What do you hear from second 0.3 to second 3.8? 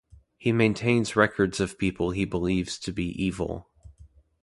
He maintains records of people he believes to be "evil".